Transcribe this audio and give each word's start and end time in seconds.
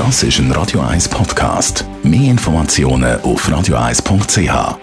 Das 0.00 0.22
ist 0.22 0.38
ein 0.38 0.50
Radio 0.52 0.80
1 0.80 1.10
Podcast. 1.10 1.84
Mehr 2.02 2.30
Informationen 2.30 3.20
auf 3.20 3.46
radio1.ch. 3.46 4.78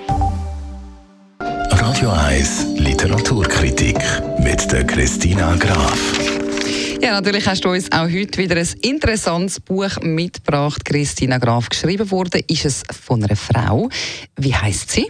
Radio 1.71 2.12
1 2.12 2.67
Literaturkritik 2.75 3.97
mit 4.38 4.71
der 4.71 4.85
Christina 4.85 5.55
Graf. 5.55 5.99
Ja, 7.01 7.13
natürlich 7.13 7.47
hast 7.47 7.65
du 7.65 7.69
uns 7.69 7.91
auch 7.91 8.07
heute 8.07 8.38
wieder 8.38 8.57
ein 8.57 8.67
interessantes 8.83 9.59
Buch 9.59 9.89
mitgebracht. 10.02 10.86
Christina 10.86 11.39
Graf 11.39 11.68
geschrieben 11.70 12.11
wurde. 12.11 12.43
Ist 12.47 12.65
es 12.65 12.84
von 13.04 13.23
einer 13.23 13.36
Frau? 13.36 13.89
Wie 14.36 14.54
heißt 14.54 14.91
sie? 14.91 15.07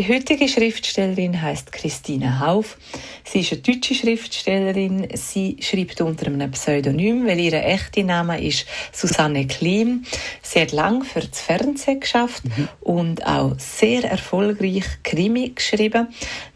Die 0.00 0.08
heutige 0.08 0.48
Schriftstellerin 0.48 1.42
heißt 1.42 1.72
Christine 1.72 2.40
Hauf. 2.40 2.78
Sie 3.22 3.40
ist 3.40 3.52
eine 3.52 3.60
deutsche 3.60 3.94
Schriftstellerin. 3.94 5.08
Sie 5.12 5.58
schreibt 5.60 6.00
unter 6.00 6.28
einem 6.28 6.50
Pseudonym, 6.52 7.26
weil 7.26 7.38
ihr 7.38 7.52
echter 7.52 8.02
Name 8.02 8.42
ist 8.42 8.64
Susanne 8.92 9.46
Klim. 9.46 10.06
Sie 10.40 10.58
hat 10.58 10.72
lang 10.72 11.04
für 11.04 11.20
das 11.20 11.42
Fernsehen 11.42 12.00
geschafft 12.00 12.44
mhm. 12.46 12.68
und 12.80 13.26
auch 13.26 13.52
sehr 13.58 14.10
erfolgreich 14.10 14.86
Krimi 15.02 15.50
geschrieben. 15.50 16.08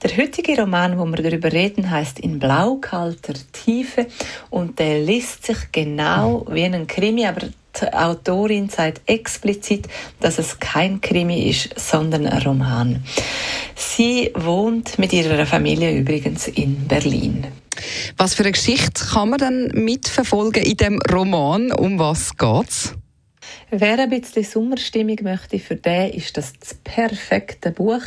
Der 0.03 0.17
heutige 0.17 0.59
Roman, 0.59 0.99
wo 0.99 1.05
wir 1.05 1.23
darüber 1.23 1.53
reden, 1.53 1.91
heißt 1.91 2.21
In 2.21 2.39
blaukalter 2.39 3.35
Tiefe 3.53 4.07
und 4.49 4.79
der 4.79 5.01
liest 5.01 5.45
sich 5.45 5.59
genau 5.71 6.47
wie 6.49 6.65
ein 6.65 6.87
Krimi, 6.87 7.27
aber 7.27 7.49
die 7.81 7.93
Autorin 7.93 8.69
sagt 8.69 9.03
explizit, 9.07 9.89
dass 10.21 10.39
es 10.39 10.59
kein 10.59 11.01
Krimi 11.01 11.49
ist, 11.49 11.79
sondern 11.79 12.27
ein 12.27 12.43
Roman. 12.43 13.05
Sie 13.75 14.31
wohnt 14.35 14.99
mit 14.99 15.13
ihrer 15.13 15.47
Familie 15.47 15.97
übrigens 15.97 16.49
in 16.49 16.87
Berlin. 16.87 17.47
Was 18.17 18.35
für 18.35 18.45
eine 18.45 18.53
Geschichte 18.53 19.05
kann 19.13 19.31
man 19.31 19.39
dann 19.39 19.67
mitverfolgen 19.75 20.63
in 20.63 20.77
dem 20.77 21.01
Roman? 21.11 21.73
Um 21.73 21.99
was 21.99 22.37
geht's? 22.37 22.95
Wer 23.77 23.99
ein 23.99 24.09
bisschen 24.09 24.45
Sommerstimmung 24.45 25.17
möchte, 25.23 25.59
für 25.59 25.75
den 25.75 26.13
ist 26.13 26.37
das 26.37 26.53
das 26.61 26.75
perfekte 26.75 27.73
Buch. 27.73 28.03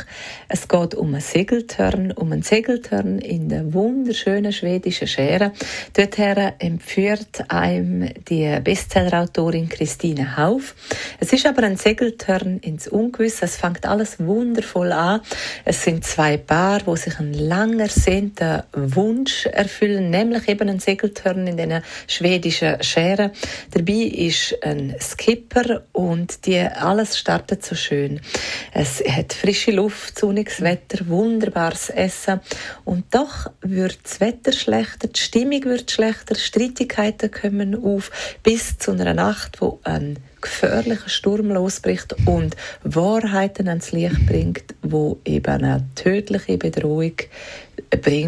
Es 0.48 0.66
geht 0.66 0.94
um 0.94 1.08
einen 1.08 1.20
Segeltörn, 1.20 2.10
um 2.12 2.32
einen 2.32 2.40
Segeltörn 2.40 3.18
in 3.18 3.50
der 3.50 3.74
wunderschönen 3.74 4.50
schwedischen 4.50 5.06
Schere. 5.06 5.52
Dorthin 5.92 6.52
empfiehlt 6.58 7.44
einem 7.50 8.08
die 8.30 8.58
Bestsellerautorin 8.64 9.68
Christine 9.68 10.38
Hauf. 10.38 10.74
Es 11.20 11.34
ist 11.34 11.44
aber 11.44 11.64
ein 11.64 11.76
Segeltörn 11.76 12.60
ins 12.60 12.88
Ungewisse. 12.88 13.44
Es 13.44 13.56
fängt 13.56 13.84
alles 13.84 14.18
wundervoll 14.20 14.92
an. 14.92 15.20
Es 15.66 15.84
sind 15.84 16.02
zwei 16.02 16.38
Paar, 16.38 16.80
wo 16.86 16.96
sich 16.96 17.18
ein 17.18 17.34
lang 17.34 17.78
ersehnter 17.78 18.64
Wunsch 18.72 19.44
erfüllen, 19.44 20.08
nämlich 20.08 20.48
eben 20.48 20.70
ein 20.70 20.80
Segeltörn 20.80 21.46
in 21.46 21.58
den 21.58 21.82
schwedischen 22.06 22.82
Schere. 22.82 23.32
Dabei 23.70 23.92
ist 23.92 24.56
ein 24.62 24.96
Skipper 24.98 25.57
super 25.58 25.82
und 25.92 26.46
die, 26.46 26.58
alles 26.58 27.18
startet 27.18 27.64
so 27.64 27.74
schön. 27.74 28.20
Es 28.72 29.02
hat 29.04 29.32
frische 29.32 29.72
Luft, 29.72 30.18
sonniges 30.18 30.60
Wetter, 30.60 31.06
wunderbares 31.06 31.90
Essen 31.90 32.40
und 32.84 33.14
doch 33.14 33.50
wird 33.60 33.98
das 34.02 34.20
Wetter 34.20 34.52
schlechter, 34.52 35.08
die 35.08 35.20
Stimmung 35.20 35.64
wird 35.64 35.90
schlechter, 35.90 36.34
Streitigkeiten 36.34 37.30
kommen 37.30 37.74
auf 37.74 38.10
bis 38.42 38.78
zu 38.78 38.92
einer 38.92 39.14
Nacht, 39.14 39.60
wo 39.60 39.80
ein 39.84 40.18
gefährlicher 40.40 41.08
Sturm 41.08 41.50
losbricht 41.50 42.14
und 42.26 42.56
Wahrheiten 42.82 43.68
ans 43.68 43.92
Licht 43.92 44.26
bringt, 44.26 44.74
wo 44.82 45.18
eben 45.24 45.62
eine 45.64 45.84
tödliche 45.94 46.58
Bedrohung 46.58 47.12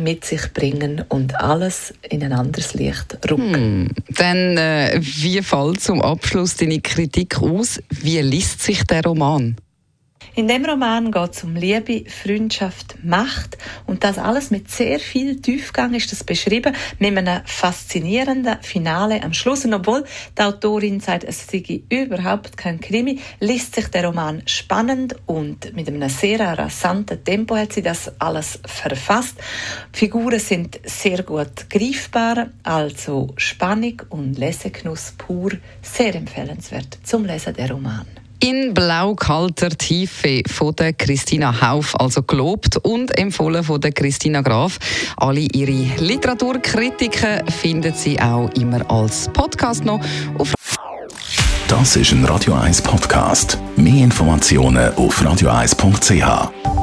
mit 0.02 0.24
sich 0.24 0.52
bringen 0.52 1.04
und 1.08 1.34
alles 1.40 1.92
in 2.08 2.22
ein 2.22 2.32
anderes 2.32 2.74
Licht 2.74 3.18
rücken. 3.30 3.54
Hm. 3.54 3.88
Dann, 4.16 4.56
äh, 4.56 4.98
wie 5.00 5.42
fällt 5.42 5.80
zum 5.80 6.00
Abschluss 6.00 6.56
deine 6.56 6.80
Kritik 6.80 7.40
aus? 7.42 7.80
Wie 7.90 8.20
liest 8.20 8.62
sich 8.62 8.84
der 8.84 9.04
Roman? 9.04 9.56
In 10.36 10.46
dem 10.46 10.64
Roman 10.64 11.10
geht 11.10 11.32
es 11.32 11.42
um 11.42 11.56
Liebe, 11.56 12.04
Freundschaft, 12.08 12.96
Macht 13.02 13.58
und 13.86 14.04
das 14.04 14.16
alles 14.16 14.52
mit 14.52 14.70
sehr 14.70 15.00
viel 15.00 15.40
Tiefgang 15.40 15.92
ist 15.94 16.12
das 16.12 16.22
beschrieben, 16.22 16.72
mit 17.00 17.18
einem 17.18 17.42
faszinierenden 17.46 18.62
Finale 18.62 19.24
am 19.24 19.32
Schluss. 19.32 19.64
Und 19.64 19.74
obwohl 19.74 20.04
die 20.38 20.42
Autorin 20.42 21.00
sagt, 21.00 21.24
es 21.24 21.48
sei 21.48 21.82
überhaupt 21.88 22.56
kein 22.56 22.80
Krimi, 22.80 23.18
liest 23.40 23.74
sich 23.74 23.88
der 23.88 24.06
Roman 24.06 24.42
spannend 24.46 25.16
und 25.26 25.74
mit 25.74 25.88
einem 25.88 26.08
sehr 26.08 26.40
rasanten 26.40 27.24
Tempo 27.24 27.56
hat 27.56 27.72
sie 27.72 27.82
das 27.82 28.12
alles 28.20 28.60
verfasst. 28.64 29.36
Die 29.94 29.98
Figuren 29.98 30.38
sind 30.38 30.78
sehr 30.84 31.24
gut 31.24 31.68
greifbar, 31.68 32.50
also 32.62 33.32
Spannung 33.36 34.02
und 34.10 34.38
Lesegenuss 34.38 35.14
pur, 35.18 35.50
sehr 35.82 36.14
empfehlenswert 36.14 36.98
zum 37.02 37.24
Lesen 37.24 37.54
der 37.54 37.72
Roman 37.72 38.06
in 38.40 38.74
blau-kalter 38.74 39.70
Tiefe 39.70 40.42
von 40.48 40.74
der 40.74 40.92
Christina 40.92 41.60
Hauf, 41.60 41.98
also 41.98 42.22
gelobt 42.22 42.76
und 42.78 43.16
empfohlen 43.16 43.62
von 43.62 43.80
der 43.80 43.92
Christina 43.92 44.40
Graf. 44.40 44.78
Alle 45.16 45.40
ihre 45.40 46.02
Literaturkritiken 46.02 47.46
finden 47.48 47.94
Sie 47.94 48.20
auch 48.20 48.50
immer 48.54 48.90
als 48.90 49.28
Podcast 49.32 49.84
noch 49.84 50.00
auf 50.38 50.54
Das 51.68 51.96
ist 51.96 52.12
ein 52.12 52.24
Radio 52.24 52.54
1 52.54 52.82
Podcast. 52.82 53.58
Mehr 53.76 54.04
Informationen 54.04 54.92
auf 54.94 55.20
radio1.ch. 55.22 56.79